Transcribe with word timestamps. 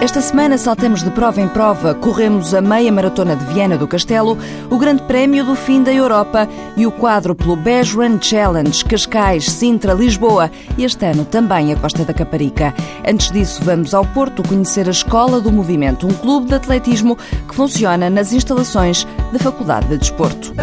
Esta 0.00 0.20
semana 0.20 0.56
saltamos 0.56 1.02
de 1.02 1.10
prova 1.10 1.40
em 1.40 1.48
prova, 1.48 1.92
corremos 1.92 2.54
a 2.54 2.60
meia 2.60 2.90
maratona 2.92 3.34
de 3.34 3.44
Viena 3.46 3.76
do 3.76 3.88
Castelo, 3.88 4.38
o 4.70 4.78
Grande 4.78 5.02
Prémio 5.02 5.44
do 5.44 5.56
Fim 5.56 5.82
da 5.82 5.92
Europa 5.92 6.48
e 6.76 6.86
o 6.86 6.92
quádruplo 6.92 7.56
Beige 7.56 7.96
Run 7.96 8.22
Challenge, 8.22 8.84
Cascais, 8.84 9.50
Sintra, 9.50 9.92
Lisboa 9.94 10.52
e 10.76 10.84
este 10.84 11.04
ano 11.04 11.24
também 11.24 11.72
a 11.72 11.76
Costa 11.76 12.04
da 12.04 12.14
Caparica. 12.14 12.72
Antes 13.04 13.32
disso, 13.32 13.60
vamos 13.64 13.92
ao 13.92 14.04
Porto 14.04 14.40
conhecer 14.48 14.86
a 14.86 14.92
Escola 14.92 15.40
do 15.40 15.50
Movimento, 15.50 16.06
um 16.06 16.14
clube 16.14 16.46
de 16.46 16.54
atletismo 16.54 17.16
que 17.48 17.54
funciona 17.54 18.08
nas 18.08 18.32
instalações 18.32 19.04
da 19.32 19.38
Faculdade 19.40 19.88
de 19.88 19.98
Desporto. 19.98 20.54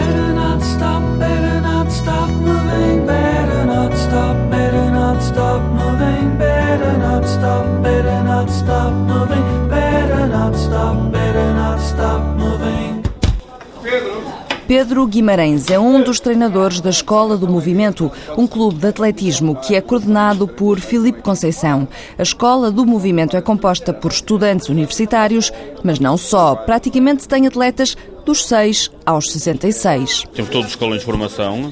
Pedro 14.67 15.05
Guimarães 15.05 15.69
é 15.69 15.79
um 15.79 16.01
dos 16.01 16.19
treinadores 16.19 16.81
da 16.81 16.89
Escola 16.89 17.37
do 17.37 17.47
Movimento, 17.47 18.11
um 18.35 18.47
clube 18.47 18.79
de 18.79 18.87
atletismo 18.87 19.55
que 19.55 19.75
é 19.75 19.81
coordenado 19.81 20.47
por 20.47 20.79
Filipe 20.79 21.21
Conceição. 21.21 21.87
A 22.17 22.23
Escola 22.23 22.71
do 22.71 22.85
Movimento 22.85 23.37
é 23.37 23.41
composta 23.41 23.93
por 23.93 24.11
estudantes 24.11 24.67
universitários, 24.67 25.51
mas 25.83 25.99
não 25.99 26.17
só. 26.17 26.55
Praticamente 26.55 27.27
tem 27.27 27.45
atletas 27.45 27.95
dos 28.25 28.45
6 28.45 28.91
aos 29.05 29.31
66. 29.31 30.25
Temos 30.33 30.51
todos 30.51 30.65
os 30.65 30.71
escolas 30.71 30.99
de 30.99 31.05
formação, 31.05 31.71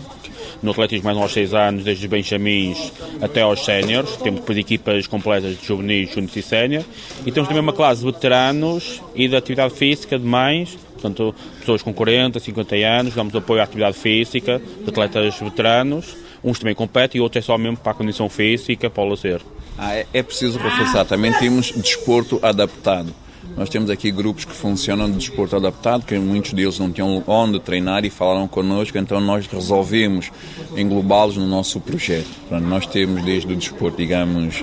no 0.62 0.72
atletismo 0.72 1.06
mais 1.06 1.18
aos 1.18 1.32
6 1.32 1.54
anos, 1.54 1.84
desde 1.84 2.06
os 2.06 2.10
benjamins 2.10 2.92
até 3.22 3.42
aos 3.42 3.64
séniores. 3.64 4.16
Temos 4.18 4.42
depois 4.42 4.58
equipas 4.58 5.08
completas 5.08 5.58
de 5.58 5.66
juvenis, 5.66 6.12
juniors 6.12 6.36
e 6.36 6.42
sénior. 6.42 6.84
E 7.26 7.32
temos 7.32 7.48
também 7.48 7.62
uma 7.62 7.74
classe 7.74 8.02
de 8.02 8.12
veteranos 8.12 9.02
e 9.16 9.28
de 9.28 9.36
atividade 9.36 9.74
física 9.74 10.18
de 10.18 10.26
mais, 10.26 10.78
portanto, 10.94 11.34
pessoas 11.60 11.82
com 11.82 11.94
40, 11.94 12.40
50 12.40 12.76
anos, 12.76 13.16
damos 13.16 13.36
apoio 13.36 13.62
à 13.62 13.64
atividade 13.64 13.98
física, 13.98 14.62
de 14.82 14.90
atletas 14.90 15.40
veteranos. 15.40 16.16
Uns 16.44 16.60
também 16.60 16.76
competem 16.76 17.20
e 17.20 17.22
outros 17.22 17.44
é 17.44 17.46
só 17.46 17.58
mesmo 17.58 17.78
para 17.78 17.94
a 17.94 17.96
condição 17.96 18.30
física, 18.30 18.90
para 18.90 19.04
o 19.04 19.10
lazer. 19.10 19.42
Ah, 19.78 19.96
é, 19.96 20.06
é 20.14 20.22
preciso 20.22 20.60
reforçar, 20.60 21.06
também 21.06 21.32
temos 21.34 21.72
desporto 21.72 22.40
adaptado. 22.42 23.14
Nós 23.56 23.70
temos 23.70 23.90
aqui 23.90 24.12
grupos 24.12 24.46
que 24.46 24.54
funcionam 24.54 25.10
de 25.10 25.18
desporto 25.18 25.56
adaptado, 25.56 26.06
que 26.06 26.18
muitos 26.18 26.54
deles 26.54 26.80
não 26.80 26.92
tinham 26.92 27.24
onde 27.28 27.60
treinar 27.60 28.04
e 28.04 28.10
falaram 28.10 28.48
connosco, 28.48 28.98
então 28.98 29.22
nós 29.22 29.46
resolvemos 29.48 30.32
englobá-los 30.76 31.38
no 31.38 31.48
nosso 31.48 31.80
projeto. 31.80 32.30
Nós 32.50 32.86
temos 32.88 33.24
desde 33.24 33.54
o 33.54 33.56
desporto, 33.56 33.98
digamos, 33.98 34.62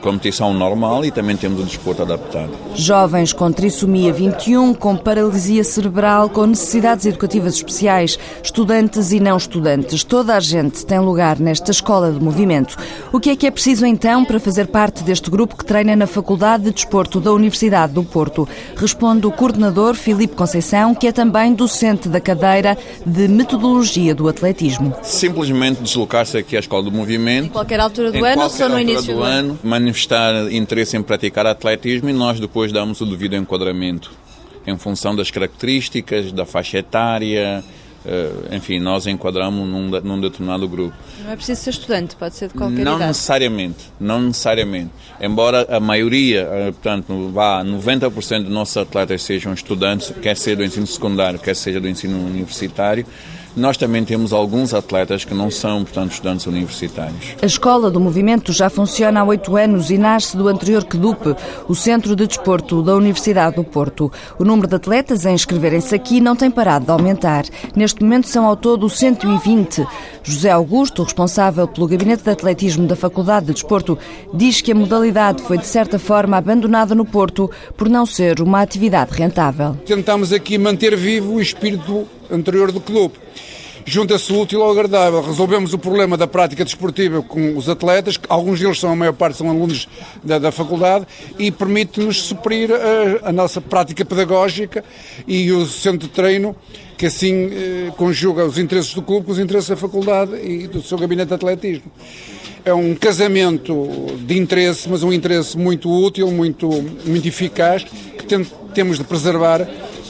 competição 0.00 0.52
normal 0.52 1.04
e 1.04 1.10
também 1.10 1.36
temos 1.36 1.60
o 1.60 1.64
desporto 1.64 2.02
adaptado. 2.02 2.50
Jovens 2.74 3.32
com 3.32 3.50
trissomia 3.52 4.12
21, 4.12 4.74
com 4.74 4.96
paralisia 4.96 5.64
cerebral, 5.64 6.28
com 6.28 6.46
necessidades 6.46 7.06
educativas 7.06 7.54
especiais, 7.54 8.18
estudantes 8.42 9.12
e 9.12 9.20
não 9.20 9.36
estudantes, 9.36 10.04
toda 10.04 10.36
a 10.36 10.40
gente 10.40 10.84
tem 10.84 10.98
lugar 10.98 11.38
nesta 11.38 11.70
escola 11.70 12.12
de 12.12 12.22
movimento. 12.22 12.76
O 13.12 13.20
que 13.20 13.30
é 13.30 13.36
que 13.36 13.46
é 13.46 13.50
preciso 13.50 13.86
então 13.86 14.24
para 14.24 14.40
fazer 14.40 14.66
parte 14.68 15.02
deste 15.02 15.30
grupo 15.30 15.56
que 15.56 15.64
treina 15.64 15.96
na 15.96 16.06
Faculdade 16.06 16.64
de 16.64 16.72
Desporto 16.72 17.20
da 17.20 17.32
Universidade 17.32 17.92
do 17.92 18.02
Porto? 18.02 18.48
Responde 18.76 19.26
o 19.26 19.32
coordenador 19.32 19.94
Filipe 19.94 20.34
Conceição, 20.34 20.94
que 20.94 21.06
é 21.06 21.12
também 21.12 21.54
docente 21.54 22.08
da 22.08 22.20
cadeira 22.20 22.76
de 23.04 23.28
Metodologia 23.28 24.14
do 24.14 24.28
Atletismo. 24.28 24.94
Simplesmente 25.02 25.82
deslocar-se 25.82 26.36
aqui 26.36 26.56
à 26.56 26.60
escola 26.60 26.84
do 26.84 26.92
movimento. 26.92 27.46
Em 27.46 27.50
qualquer 27.50 27.80
altura 27.80 28.12
do 28.12 28.24
ano 28.24 28.42
ou 28.42 28.50
só 28.50 28.68
no 28.68 28.78
início 28.78 29.14
do 29.14 29.22
ano? 29.22 29.58
Manifestar 29.66 30.50
interesse 30.52 30.96
em 30.96 31.02
praticar 31.02 31.46
atletismo 31.46 32.08
e 32.08 32.12
nós 32.12 32.40
depois 32.40 32.72
damos 32.72 33.00
o 33.00 33.06
devido 33.06 33.34
enquadramento 33.36 34.12
em 34.66 34.76
função 34.76 35.14
das 35.14 35.30
características, 35.30 36.32
da 36.32 36.44
faixa 36.44 36.78
etária, 36.78 37.62
eh, 38.04 38.30
enfim, 38.52 38.78
nós 38.78 39.06
enquadramos 39.06 39.68
num, 39.68 39.88
num, 40.00 40.20
determinado 40.20 40.68
grupo. 40.68 40.94
Não 41.24 41.32
é 41.32 41.36
preciso 41.36 41.60
ser 41.62 41.70
estudante, 41.70 42.14
pode 42.14 42.36
ser 42.36 42.48
de 42.48 42.54
qualquer 42.54 42.84
não 42.84 42.96
idade. 42.96 43.08
necessariamente, 43.08 43.92
não 43.98 44.20
necessariamente. 44.20 44.90
Embora 45.20 45.66
a 45.68 45.80
maioria, 45.80 46.42
eh, 46.42 46.72
portanto, 46.72 47.30
vá 47.32 47.64
90% 47.64 48.44
dos 48.44 48.52
nossos 48.52 48.76
atletas 48.76 49.22
sejam 49.22 49.52
estudantes, 49.52 50.12
quer 50.22 50.36
seja 50.36 50.56
do 50.56 50.64
ensino 50.64 50.86
secundário, 50.86 51.38
quer 51.38 51.56
seja 51.56 51.80
do 51.80 51.88
ensino 51.88 52.24
universitário, 52.24 53.04
nós 53.56 53.76
também 53.76 54.04
temos 54.04 54.32
alguns 54.32 54.74
atletas 54.74 55.24
que 55.24 55.32
não 55.32 55.50
são, 55.50 55.82
portanto, 55.82 56.12
estudantes 56.12 56.46
universitários. 56.46 57.34
A 57.40 57.46
Escola 57.46 57.90
do 57.90 57.98
Movimento 57.98 58.52
já 58.52 58.68
funciona 58.68 59.20
há 59.20 59.24
oito 59.24 59.56
anos 59.56 59.90
e 59.90 59.96
nasce 59.96 60.36
do 60.36 60.46
anterior 60.46 60.84
CDUP, 60.84 61.34
o 61.66 61.74
Centro 61.74 62.14
de 62.14 62.26
Desporto 62.26 62.82
da 62.82 62.94
Universidade 62.94 63.56
do 63.56 63.64
Porto. 63.64 64.12
O 64.38 64.44
número 64.44 64.68
de 64.68 64.76
atletas 64.76 65.24
a 65.24 65.32
inscreverem-se 65.32 65.94
aqui 65.94 66.20
não 66.20 66.36
tem 66.36 66.50
parado 66.50 66.84
de 66.84 66.90
aumentar. 66.90 67.44
Neste 67.74 68.02
momento 68.02 68.28
são 68.28 68.44
ao 68.44 68.56
todo 68.56 68.88
120. 68.90 69.86
José 70.28 70.50
Augusto, 70.50 71.04
responsável 71.04 71.68
pelo 71.68 71.86
Gabinete 71.86 72.24
de 72.24 72.30
Atletismo 72.30 72.84
da 72.88 72.96
Faculdade 72.96 73.46
de 73.46 73.52
Desporto, 73.52 73.96
diz 74.34 74.60
que 74.60 74.72
a 74.72 74.74
modalidade 74.74 75.40
foi, 75.40 75.56
de 75.56 75.66
certa 75.66 76.00
forma, 76.00 76.36
abandonada 76.36 76.96
no 76.96 77.04
Porto 77.04 77.48
por 77.76 77.88
não 77.88 78.04
ser 78.04 78.40
uma 78.40 78.60
atividade 78.60 79.12
rentável. 79.12 79.76
Tentamos 79.86 80.32
aqui 80.32 80.58
manter 80.58 80.96
vivo 80.96 81.34
o 81.34 81.40
espírito 81.40 82.08
anterior 82.28 82.72
do 82.72 82.80
clube. 82.80 83.14
Junta-se 83.88 84.32
útil 84.32 84.64
ao 84.64 84.72
agradável. 84.72 85.22
Resolvemos 85.22 85.72
o 85.72 85.78
problema 85.78 86.16
da 86.16 86.26
prática 86.26 86.64
desportiva 86.64 87.22
com 87.22 87.56
os 87.56 87.68
atletas, 87.68 88.18
alguns 88.28 88.58
deles 88.58 88.80
são, 88.80 88.90
a 88.90 88.96
maior 88.96 89.12
parte 89.12 89.38
são 89.38 89.48
alunos 89.48 89.88
da, 90.24 90.40
da 90.40 90.50
faculdade, 90.50 91.06
e 91.38 91.52
permite-nos 91.52 92.20
suprir 92.20 92.68
a, 92.72 93.28
a, 93.28 93.32
nossa 93.32 93.60
prática 93.60 94.04
pedagógica 94.04 94.84
e 95.24 95.52
o 95.52 95.64
centro 95.66 96.08
de 96.08 96.12
treino, 96.12 96.56
que 96.98 97.06
assim 97.06 97.48
eh, 97.52 97.92
conjuga 97.96 98.44
os 98.44 98.58
interesses 98.58 98.92
do 98.92 99.02
clube 99.02 99.26
com 99.26 99.32
os 99.32 99.38
interesses 99.38 99.68
da 99.68 99.76
faculdade 99.76 100.34
e 100.34 100.66
do 100.66 100.82
seu 100.82 100.98
gabinete 100.98 101.28
de 101.28 101.34
atletismo. 101.34 101.92
É 102.64 102.74
um 102.74 102.92
casamento 102.96 103.86
de 104.18 104.36
interesse, 104.36 104.88
mas 104.88 105.04
um 105.04 105.12
interesse 105.12 105.56
muito 105.56 105.88
útil, 105.88 106.28
muito, 106.32 106.68
muito 107.04 107.28
eficaz, 107.28 107.84
que 107.84 108.26
temos 108.74 108.98
de 108.98 109.04
preservar 109.04 109.60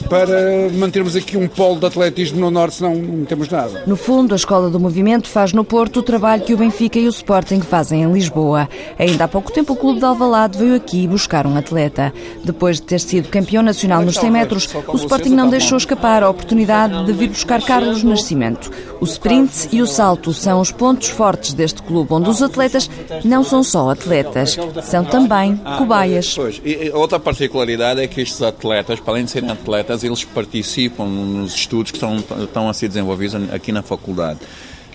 para 0.09 0.69
mantermos 0.73 1.15
aqui 1.15 1.37
um 1.37 1.47
polo 1.47 1.79
de 1.79 1.85
atletismo 1.85 2.39
no 2.39 2.49
Norte, 2.49 2.75
senão 2.75 2.95
não 2.95 3.25
temos 3.25 3.49
nada. 3.49 3.83
No 3.85 3.95
fundo, 3.95 4.33
a 4.33 4.35
Escola 4.35 4.69
do 4.69 4.79
Movimento 4.79 5.27
faz 5.27 5.53
no 5.53 5.63
Porto 5.63 5.99
o 5.99 6.03
trabalho 6.03 6.43
que 6.43 6.53
o 6.53 6.57
Benfica 6.57 6.99
e 6.99 7.05
o 7.05 7.09
Sporting 7.09 7.61
fazem 7.61 8.03
em 8.03 8.11
Lisboa. 8.11 8.69
Ainda 8.97 9.25
há 9.25 9.27
pouco 9.27 9.51
tempo 9.51 9.73
o 9.73 9.75
Clube 9.75 9.99
de 9.99 10.05
Alvalade 10.05 10.57
veio 10.57 10.75
aqui 10.75 11.07
buscar 11.07 11.45
um 11.45 11.57
atleta. 11.57 12.13
Depois 12.43 12.77
de 12.77 12.83
ter 12.83 12.99
sido 12.99 13.29
campeão 13.29 13.61
nacional 13.61 14.01
nos 14.01 14.15
100 14.15 14.31
metros, 14.31 14.69
o 14.87 14.95
Sporting 14.95 15.29
não 15.29 15.49
deixou 15.49 15.77
escapar 15.77 16.23
a 16.23 16.29
oportunidade 16.29 17.05
de 17.05 17.13
vir 17.13 17.29
buscar 17.29 17.61
Carlos 17.61 18.03
Nascimento. 18.03 18.71
O 18.99 19.05
sprint 19.05 19.69
e 19.71 19.81
o 19.81 19.87
salto 19.87 20.33
são 20.33 20.59
os 20.59 20.71
pontos 20.71 21.09
fortes 21.09 21.53
deste 21.53 21.83
clube, 21.83 22.13
onde 22.13 22.29
os 22.29 22.41
atletas 22.41 22.89
não 23.23 23.43
são 23.43 23.61
só 23.61 23.91
atletas, 23.91 24.57
são 24.83 25.03
também 25.03 25.55
cobaias. 25.77 26.33
Pois, 26.33 26.61
e 26.63 26.89
outra 26.93 27.19
particularidade 27.19 28.01
é 28.01 28.07
que 28.07 28.21
estes 28.21 28.41
atletas, 28.41 28.99
para 28.99 29.13
além 29.13 29.25
de 29.25 29.31
serem 29.31 29.51
atletas, 29.51 29.96
eles 30.03 30.23
participam 30.23 31.05
nos 31.05 31.53
estudos 31.53 31.91
que 31.91 31.97
estão, 31.97 32.17
estão 32.17 32.69
a 32.69 32.73
ser 32.73 32.87
desenvolvidos 32.87 33.35
aqui 33.51 33.71
na 33.71 33.81
faculdade. 33.81 34.39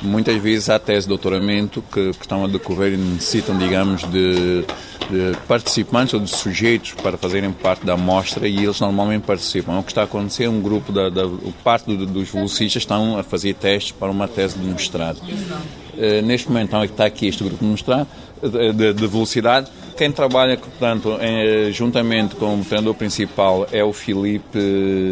Muitas 0.03 0.37
vezes 0.43 0.69
há 0.69 0.81
tese 0.81 1.03
de 1.03 1.11
doutoramento 1.11 1.83
que, 1.93 2.13
que 2.13 2.23
estão 2.23 2.45
a 2.45 2.49
decorrer 2.49 2.95
e 2.95 2.97
necessitam, 2.97 3.57
digamos, 3.57 4.03
de, 4.11 4.65
de, 5.09 5.37
participantes 5.47 6.12
ou 6.12 6.19
de 6.19 6.29
sujeitos 6.29 6.93
para 6.95 7.17
fazerem 7.17 7.53
parte 7.53 7.87
da 7.87 7.93
amostra 7.93 8.49
e 8.49 8.65
eles 8.65 8.81
normalmente 8.81 9.23
participam. 9.23 9.79
O 9.79 9.83
que 9.83 9.93
está 9.93 10.01
a 10.01 10.05
acontecer, 10.05 10.49
um 10.49 10.61
grupo 10.61 10.91
da, 10.91 11.09
da 11.09 11.23
parte 11.62 11.87
do, 11.87 12.05
dos 12.05 12.29
velocistas 12.31 12.83
estão 12.83 13.17
a 13.17 13.23
fazer 13.23 13.55
testes 13.55 13.93
para 13.93 14.11
uma 14.11 14.27
tese 14.27 14.59
de 14.59 14.67
mestrado. 14.67 15.19
Uh, 15.21 16.23
neste 16.25 16.49
momento 16.49 16.71
então, 16.71 16.85
está 16.85 17.05
aqui 17.05 17.29
este 17.29 17.44
grupo 17.44 17.65
de 17.65 17.71
mestrado, 17.71 18.09
de, 18.43 18.93
de 18.93 19.06
velocidade. 19.06 19.71
Quem 20.02 20.10
trabalha, 20.10 20.56
portanto, 20.56 21.16
em, 21.20 21.70
juntamente 21.70 22.34
com 22.34 22.56
o 22.56 22.64
treinador 22.64 22.93
principal 22.93 23.69
é 23.70 23.84
o 23.84 23.93
Filipe 23.93 24.58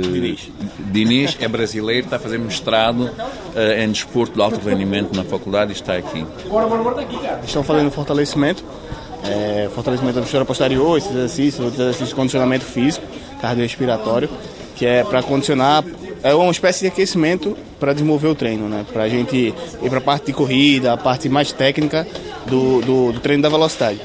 Diniz. 0.03 0.51
Diniz, 0.81 1.37
é 1.39 1.47
brasileiro, 1.47 2.07
está 2.07 2.17
a 2.17 2.19
fazer 2.19 2.41
mestrado 2.41 3.03
uh, 3.05 3.81
em 3.81 3.89
desporto 3.89 4.35
de 4.35 4.43
alto 4.43 4.59
rendimento 4.69 5.15
na 5.15 5.23
faculdade 5.23 5.71
e 5.71 5.75
está 5.77 5.95
aqui. 5.95 6.27
Estão 7.45 7.63
fazendo 7.63 7.89
fortalecimento, 7.93 8.65
é, 9.23 9.71
fortalecimento 9.73 10.17
da 10.17 10.23
postura 10.23 10.45
posterior, 10.45 10.99
esses 10.99 11.13
exercícios, 11.13 11.73
exercícios 11.73 12.09
de 12.09 12.15
condicionamento 12.17 12.65
físico, 12.65 13.07
cardiorrespiratório, 13.41 14.29
que 14.75 14.87
é 14.87 15.05
para 15.05 15.23
condicionar 15.23 15.85
é 16.21 16.35
uma 16.35 16.51
espécie 16.51 16.81
de 16.81 16.87
aquecimento 16.89 17.57
para 17.79 17.93
desenvolver 17.93 18.27
o 18.27 18.35
treino, 18.35 18.69
né? 18.69 18.85
Para 18.93 19.05
a 19.05 19.09
gente 19.09 19.37
ir 19.37 19.89
para 19.89 19.99
a 19.99 20.03
parte 20.03 20.27
de 20.27 20.33
corrida, 20.33 20.93
a 20.93 20.97
parte 20.97 21.29
mais 21.29 21.53
técnica 21.53 22.07
do, 22.47 22.81
do, 22.81 23.13
do 23.13 23.21
treino 23.21 23.43
da 23.43 23.49
velocidade. 23.49 24.01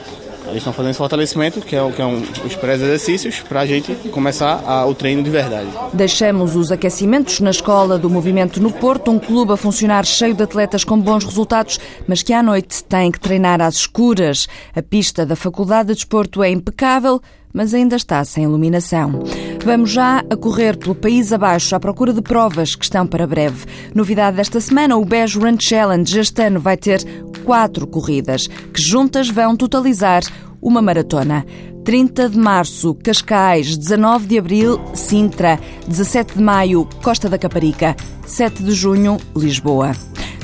Eles 0.48 0.58
estão 0.58 0.74
fazendo 0.74 0.92
esse 0.92 0.98
fortalecimento, 0.98 1.62
que 1.62 1.76
é, 1.76 1.92
que 1.92 2.02
é 2.02 2.06
um, 2.06 2.22
os 2.46 2.56
pré-exercícios, 2.56 3.40
para 3.42 3.62
a 3.62 3.66
gente 3.66 3.94
começar 4.10 4.64
a, 4.66 4.86
o 4.86 4.94
treino 4.94 5.24
de 5.24 5.30
verdade. 5.30 5.68
Deixamos 5.94 6.56
os 6.56 6.72
aquecimentos 6.72 7.40
na 7.40 7.50
Escola 7.50 7.98
do 7.98 8.10
Movimento 8.10 8.62
no 8.62 8.72
Porto, 8.72 9.12
um 9.12 9.20
clube 9.20 9.54
a 9.54 9.58
funcionar 9.58 10.06
cheio 10.06 10.34
de 10.34 10.44
atletas 10.44 10.84
com 10.84 11.00
bons 11.00 11.24
resultados, 11.24 11.80
mas 12.08 12.22
que 12.22 12.34
à 12.34 12.44
noite 12.44 12.84
tem 12.84 13.12
que 13.12 13.20
treinar 13.20 13.62
às 13.62 13.76
escuras. 13.76 14.48
A 14.76 14.82
pista 14.82 15.26
da 15.26 15.36
Faculdade 15.36 15.90
de 15.90 15.96
Desporto 15.96 16.44
é 16.44 16.50
impecável, 16.50 17.22
mas 17.54 17.74
ainda 17.74 17.96
está 17.96 18.24
sem 18.26 18.44
iluminação. 18.44 19.24
Vamos 19.66 19.90
já 19.90 20.20
a 20.30 20.38
correr 20.38 20.78
pelo 20.78 20.94
país 20.94 21.34
abaixo 21.34 21.76
à 21.76 21.80
procura 21.80 22.14
de 22.14 22.22
provas 22.22 22.76
que 22.76 22.86
estão 22.86 23.08
para 23.08 23.26
breve. 23.26 23.66
Novidade 23.96 24.38
desta 24.38 24.62
semana, 24.62 24.96
o 24.96 25.04
Beige 25.04 25.40
Run 25.40 25.58
Challenge 25.60 26.20
este 26.20 26.44
ano 26.44 26.60
vai 26.60 26.78
ter 26.78 27.04
quatro 27.44 27.88
corridas, 27.88 28.46
que 28.46 28.80
juntas 28.80 29.28
vão 29.28 29.58
totalizar 29.58 30.22
uma 30.62 30.84
maratona. 30.84 31.44
30 31.84 32.30
de 32.30 32.38
março, 32.38 32.94
Cascais, 32.94 33.76
19 33.76 34.28
de 34.28 34.38
abril, 34.38 34.80
Sintra, 34.94 35.60
17 35.88 36.36
de 36.36 36.44
maio, 36.44 36.88
Costa 37.02 37.28
da 37.28 37.40
Caparica, 37.40 37.96
7 38.28 38.62
de 38.62 38.72
junho, 38.72 39.18
Lisboa. 39.36 39.94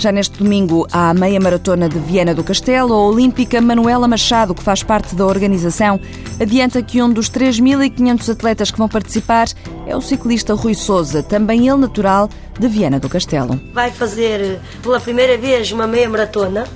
Já 0.01 0.11
neste 0.11 0.39
domingo 0.39 0.87
há 0.91 1.11
a 1.11 1.13
meia 1.13 1.39
maratona 1.39 1.87
de 1.87 1.99
Viena 1.99 2.33
do 2.33 2.43
Castelo. 2.43 2.91
A 2.91 3.05
olímpica 3.05 3.61
Manuela 3.61 4.07
Machado, 4.07 4.55
que 4.55 4.63
faz 4.63 4.81
parte 4.81 5.13
da 5.13 5.27
organização, 5.27 5.99
adianta 6.39 6.81
que 6.81 7.03
um 7.03 7.13
dos 7.13 7.29
3.500 7.29 8.31
atletas 8.31 8.71
que 8.71 8.79
vão 8.79 8.89
participar 8.89 9.47
é 9.85 9.95
o 9.95 10.01
ciclista 10.01 10.55
Rui 10.55 10.73
Souza, 10.73 11.21
também 11.21 11.69
ele 11.69 11.77
natural 11.77 12.31
de 12.59 12.67
Viena 12.67 12.99
do 12.99 13.07
Castelo. 13.07 13.61
Vai 13.75 13.91
fazer 13.91 14.59
pela 14.81 14.99
primeira 14.99 15.37
vez 15.37 15.71
uma 15.71 15.85
meia 15.85 16.09
maratona. 16.09 16.67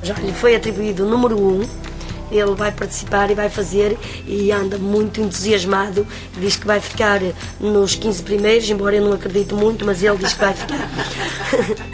Já 0.00 0.14
lhe 0.14 0.32
foi 0.32 0.54
atribuído 0.54 1.04
o 1.04 1.10
número 1.10 1.36
1 1.36 1.40
um 1.40 1.87
ele 2.30 2.54
vai 2.54 2.72
participar 2.72 3.30
e 3.30 3.34
vai 3.34 3.48
fazer 3.48 3.96
e 4.26 4.50
anda 4.52 4.78
muito 4.78 5.20
entusiasmado. 5.20 6.06
Diz 6.38 6.56
que 6.56 6.66
vai 6.66 6.80
ficar 6.80 7.20
nos 7.60 7.94
15 7.94 8.22
primeiros, 8.22 8.68
embora 8.70 8.96
eu 8.96 9.04
não 9.04 9.12
acredito 9.12 9.56
muito, 9.56 9.84
mas 9.84 10.02
ele 10.02 10.16
diz 10.18 10.32
que 10.32 10.40
vai 10.40 10.54
ficar. 10.54 10.88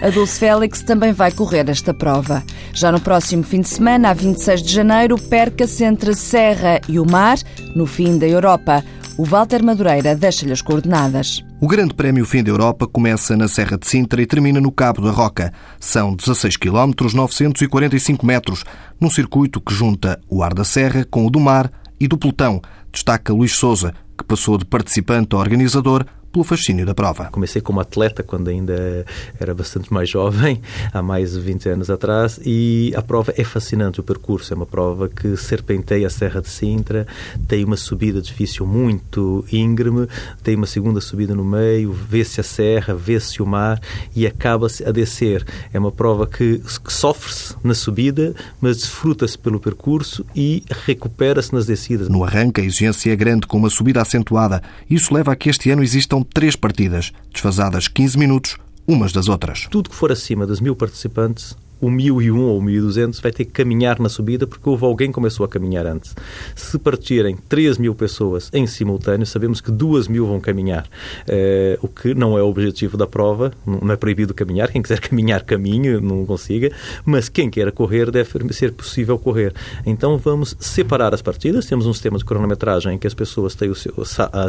A 0.02 0.10
Dulce 0.10 0.38
Félix 0.38 0.82
também 0.82 1.12
vai 1.12 1.30
correr 1.30 1.68
esta 1.68 1.94
prova. 1.94 2.42
Já 2.72 2.90
no 2.90 3.00
próximo 3.00 3.42
fim 3.42 3.60
de 3.60 3.68
semana, 3.68 4.10
a 4.10 4.14
26 4.14 4.62
de 4.62 4.72
janeiro, 4.72 5.16
perca-se 5.16 5.84
entre 5.84 6.10
a 6.10 6.14
Serra 6.14 6.80
e 6.88 6.98
o 6.98 7.04
Mar, 7.04 7.38
no 7.74 7.86
fim 7.86 8.18
da 8.18 8.26
Europa. 8.26 8.84
O 9.16 9.24
Walter 9.24 9.62
Madureira 9.62 10.16
deixa-lhe 10.16 10.52
as 10.52 10.60
coordenadas. 10.60 11.44
O 11.60 11.68
Grande 11.68 11.94
Prémio 11.94 12.26
Fim 12.26 12.42
da 12.42 12.50
Europa 12.50 12.84
começa 12.84 13.36
na 13.36 13.46
Serra 13.46 13.78
de 13.78 13.86
Sintra 13.86 14.20
e 14.20 14.26
termina 14.26 14.60
no 14.60 14.72
Cabo 14.72 15.02
da 15.02 15.12
Roca. 15.12 15.52
São 15.78 16.16
16 16.16 16.56
km, 16.56 16.90
945 17.14 18.26
metros, 18.26 18.64
num 19.00 19.08
circuito 19.08 19.60
que 19.60 19.72
junta 19.72 20.20
o 20.28 20.42
ar 20.42 20.52
da 20.52 20.64
Serra 20.64 21.06
com 21.08 21.24
o 21.24 21.30
do 21.30 21.38
mar 21.38 21.70
e 22.00 22.08
do 22.08 22.18
pelotão, 22.18 22.60
destaca 22.92 23.32
Luís 23.32 23.52
Souza, 23.52 23.94
que 24.18 24.24
passou 24.24 24.58
de 24.58 24.64
participante 24.64 25.36
a 25.36 25.38
organizador 25.38 26.04
pelo 26.34 26.44
fascínio 26.44 26.84
da 26.84 26.92
prova. 26.92 27.28
Comecei 27.30 27.62
como 27.62 27.78
atleta 27.78 28.24
quando 28.24 28.48
ainda 28.48 29.06
era 29.38 29.54
bastante 29.54 29.92
mais 29.92 30.10
jovem, 30.10 30.60
há 30.92 31.00
mais 31.00 31.32
de 31.32 31.40
20 31.40 31.68
anos 31.68 31.90
atrás, 31.90 32.40
e 32.44 32.92
a 32.96 33.00
prova 33.00 33.32
é 33.36 33.44
fascinante, 33.44 34.00
o 34.00 34.02
percurso. 34.02 34.52
É 34.52 34.56
uma 34.56 34.66
prova 34.66 35.08
que 35.08 35.36
serpenteia 35.36 36.08
a 36.08 36.10
Serra 36.10 36.42
de 36.42 36.48
Sintra, 36.48 37.06
tem 37.46 37.64
uma 37.64 37.76
subida 37.76 38.20
difícil 38.20 38.66
muito 38.66 39.44
íngreme, 39.52 40.08
tem 40.42 40.56
uma 40.56 40.66
segunda 40.66 41.00
subida 41.00 41.36
no 41.36 41.44
meio, 41.44 41.92
vê-se 41.92 42.40
a 42.40 42.42
serra, 42.42 42.94
vê-se 42.94 43.40
o 43.40 43.46
mar 43.46 43.80
e 44.16 44.26
acaba-se 44.26 44.84
a 44.84 44.90
descer. 44.90 45.46
É 45.72 45.78
uma 45.78 45.92
prova 45.92 46.26
que, 46.26 46.60
que 46.84 46.92
sofre-se 46.92 47.54
na 47.62 47.74
subida, 47.74 48.34
mas 48.60 48.78
desfruta-se 48.78 49.38
pelo 49.38 49.60
percurso 49.60 50.26
e 50.34 50.64
recupera-se 50.84 51.54
nas 51.54 51.64
descidas. 51.64 52.08
No 52.08 52.24
arranque, 52.24 52.60
a 52.60 52.64
exigência 52.64 53.12
é 53.12 53.16
grande, 53.16 53.46
com 53.46 53.56
uma 53.56 53.70
subida 53.70 54.02
acentuada. 54.02 54.60
Isso 54.90 55.14
leva 55.14 55.30
a 55.30 55.36
que 55.36 55.48
este 55.48 55.70
ano 55.70 55.82
existam 55.82 56.23
três 56.24 56.56
partidas, 56.56 57.12
desfasadas 57.32 57.88
15 57.88 58.18
minutos 58.18 58.56
umas 58.86 59.12
das 59.12 59.28
outras. 59.28 59.66
Tudo 59.70 59.90
que 59.90 59.96
for 59.96 60.12
acima 60.12 60.46
das 60.46 60.60
mil 60.60 60.76
participantes 60.76 61.56
o 61.84 61.90
1001 61.90 62.38
ou 62.38 62.58
o 62.58 62.62
1200 62.62 63.20
vai 63.20 63.30
ter 63.30 63.44
que 63.44 63.50
caminhar 63.50 64.00
na 64.00 64.08
subida 64.08 64.46
porque 64.46 64.68
houve 64.68 64.84
alguém 64.84 65.08
que 65.08 65.14
começou 65.14 65.44
a 65.44 65.48
caminhar 65.48 65.86
antes. 65.86 66.14
Se 66.54 66.78
partirem 66.78 67.36
3 67.48 67.76
mil 67.76 67.94
pessoas 67.94 68.48
em 68.52 68.66
simultâneo, 68.66 69.26
sabemos 69.26 69.60
que 69.60 69.70
2 69.70 70.08
mil 70.08 70.26
vão 70.26 70.40
caminhar, 70.40 70.84
uh, 70.84 71.78
o 71.82 71.88
que 71.88 72.14
não 72.14 72.38
é 72.38 72.42
o 72.42 72.46
objetivo 72.46 72.96
da 72.96 73.06
prova, 73.06 73.52
não 73.66 73.92
é 73.92 73.96
proibido 73.96 74.32
caminhar, 74.32 74.70
quem 74.70 74.80
quiser 74.80 75.00
caminhar, 75.00 75.42
caminhe, 75.42 76.00
não 76.00 76.24
consiga, 76.24 76.72
mas 77.04 77.28
quem 77.28 77.50
queira 77.50 77.70
correr 77.70 78.10
deve 78.10 78.30
ser 78.52 78.72
possível 78.72 79.18
correr. 79.18 79.52
Então 79.84 80.16
vamos 80.16 80.56
separar 80.58 81.12
as 81.12 81.20
partidas, 81.20 81.66
temos 81.66 81.86
um 81.86 81.92
sistema 81.92 82.16
de 82.16 82.24
cronometragem 82.24 82.94
em 82.94 82.98
que 82.98 83.06
as 83.06 83.14
pessoas 83.14 83.54
têm 83.54 83.68
o 83.68 83.74
seu... 83.74 83.92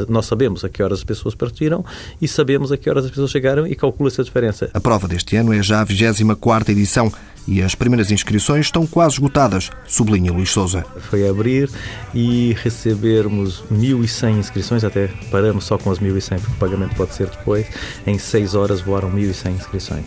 Nós 0.07 0.25
sabemos 0.25 0.63
a 0.63 0.69
que 0.69 0.81
horas 0.81 0.99
as 0.99 1.03
pessoas 1.03 1.35
partiram 1.35 1.83
e 2.21 2.27
sabemos 2.27 2.71
a 2.71 2.77
que 2.77 2.89
horas 2.89 3.05
as 3.05 3.11
pessoas 3.11 3.31
chegaram 3.31 3.67
e 3.67 3.75
calcula-se 3.75 4.21
a 4.21 4.23
diferença. 4.23 4.69
A 4.73 4.79
prova 4.79 5.07
deste 5.07 5.35
ano 5.35 5.53
é 5.53 5.61
já 5.61 5.81
a 5.81 5.83
24 5.83 6.71
edição 6.71 7.11
e 7.47 7.61
as 7.61 7.75
primeiras 7.75 8.11
inscrições 8.11 8.65
estão 8.67 8.85
quase 8.85 9.15
esgotadas, 9.15 9.69
sublinha 9.87 10.31
Luís 10.31 10.49
Souza. 10.49 10.85
Foi 11.09 11.27
abrir 11.27 11.69
e 12.13 12.55
recebermos 12.63 13.63
1.100 13.71 14.39
inscrições, 14.39 14.83
até 14.83 15.09
paramos 15.29 15.65
só 15.65 15.77
com 15.77 15.91
as 15.91 15.99
1.100, 15.99 16.39
porque 16.39 16.53
o 16.53 16.59
pagamento 16.59 16.95
pode 16.95 17.13
ser 17.13 17.27
depois. 17.27 17.65
Em 18.05 18.17
6 18.17 18.55
horas 18.55 18.81
voaram 18.81 19.11
1.100 19.11 19.51
inscrições. 19.51 20.05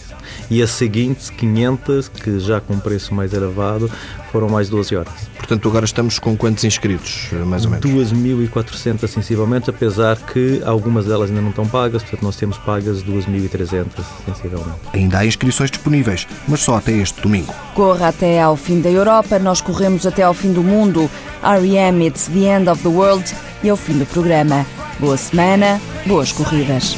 E 0.51 0.63
as 0.63 0.71
seguintes, 0.71 1.31
500, 1.31 2.09
que 2.09 2.39
já 2.41 2.61
com 2.61 2.79
preço 2.79 3.15
mais 3.15 3.33
elevado, 3.33 3.91
foram 4.33 4.49
mais 4.49 4.69
12 4.69 4.97
horas. 4.97 5.29
Portanto, 5.37 5.69
agora 5.69 5.85
estamos 5.85 6.19
com 6.19 6.37
quantos 6.37 6.65
inscritos, 6.65 7.31
mais 7.47 7.65
ou 7.65 7.71
menos? 7.71 8.13
2.400 8.13 9.09
sensivelmente, 9.09 9.71
apesar 9.71 10.17
que 10.17 10.61
algumas 10.65 11.07
delas 11.07 11.31
ainda 11.31 11.41
não 11.41 11.51
estão 11.51 11.67
pagas, 11.67 12.03
portanto 12.03 12.23
nós 12.23 12.37
temos 12.37 12.59
pagas 12.59 13.03
2.300 13.03 13.87
sensivelmente. 14.27 14.79
Ainda 14.93 15.19
há 15.19 15.27
inscrições 15.27 15.71
disponíveis, 15.71 16.27
mas 16.47 16.61
só 16.61 16.77
até 16.77 16.93
este 16.93 17.21
domingo. 17.29 17.55
Corra 17.75 18.09
até 18.09 18.41
ao 18.41 18.57
fim 18.57 18.81
da 18.81 18.91
Europa, 18.91 19.39
nós 19.39 19.61
corremos 19.61 20.07
até 20.07 20.23
ao 20.23 20.35
fim 20.35 20.53
do 20.53 20.63
mundo. 20.63 21.09
R.E.M. 21.43 22.07
It's 22.07 22.27
the 22.29 22.57
End 22.57 22.69
of 22.69 22.83
the 22.83 22.89
World 22.89 23.33
e 23.63 23.69
é 23.69 23.73
o 23.73 23.77
fim 23.77 23.99
do 23.99 24.07
programa. 24.07 24.67
Boa 24.99 25.17
semana, 25.17 25.81
boas 26.07 26.33
corridas. 26.33 26.97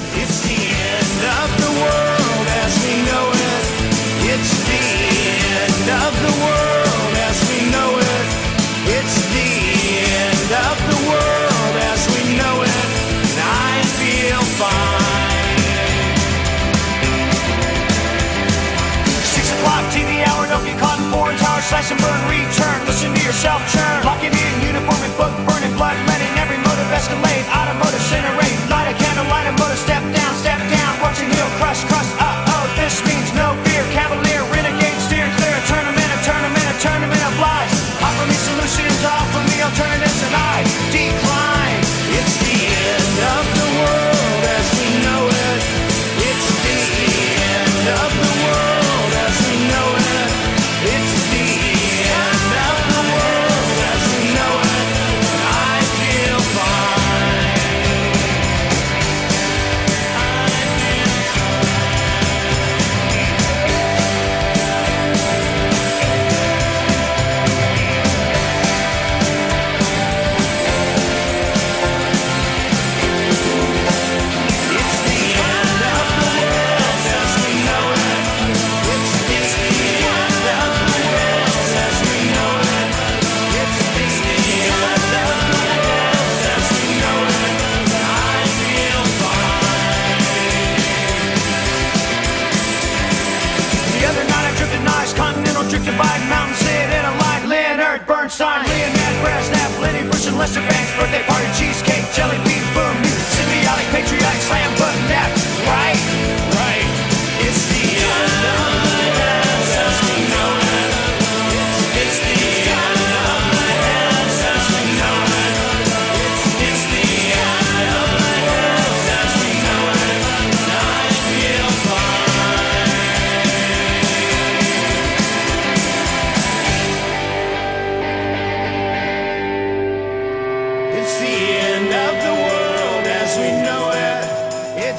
Slash 21.70 21.94
and 21.94 22.02
burn, 22.02 22.18
return. 22.26 22.78
Listen 22.90 23.14
to 23.14 23.22
yourself 23.22 23.62
churn. 23.70 24.02
Locking 24.02 24.34
in, 24.34 24.52
uniform 24.58 24.98
and 25.06 25.14
book 25.14 25.30
burning, 25.46 25.70
blood 25.78 25.94
letting 26.10 26.34
every 26.34 26.58
motive 26.66 26.90
escalate. 26.90 27.46
Automotive 27.46 28.02
incinerate. 28.10 28.58
Light 28.66 28.90
a 28.90 28.94
candle, 28.98 29.26
light 29.30 29.46
a 29.46 29.54
motor, 29.54 29.78
step 29.78 30.02
down, 30.10 30.32
step 30.34 30.58
down. 30.66 30.90
Watch 30.98 31.22
your 31.22 31.30
heel 31.30 31.46
crush, 31.62 31.86
crush. 31.86 32.10
Uh 32.18 32.54
oh, 32.58 32.66
this 32.74 32.98
means 33.06 33.30
no 33.38 33.54
fear. 33.62 33.86
Cavalier, 33.94 34.42
renegade, 34.50 34.98
steer 35.06 35.30
clear. 35.38 35.54
A 35.54 35.64
tournament, 35.70 36.10
a 36.10 36.18
tournament, 36.26 36.66
a 36.66 36.76
tournament 36.82 37.22
of 37.22 37.34
lies. 37.38 37.70
Offer 38.02 38.26
me 38.26 38.34
solutions, 38.34 38.98
offer 39.06 39.42
me 39.46 39.62
alternatives, 39.62 40.20
and 40.26 40.34
I 40.34 40.66
decline. 40.90 41.29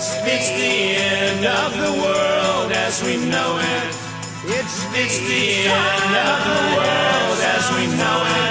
It's 0.03 0.49
the 0.49 0.95
end 0.97 1.45
of 1.45 1.77
the 1.77 1.91
world 2.01 2.71
as 2.71 3.03
we 3.03 3.17
know 3.17 3.59
it. 3.61 3.95
It's 4.45 4.83
the, 4.85 4.97
it's 4.97 5.19
the 5.19 5.69
end 5.69 6.15
of 6.17 6.37
the 6.41 6.59
world 6.73 7.37
as 7.37 7.69
we 7.77 7.85
know 7.85 8.25
it. 8.25 8.50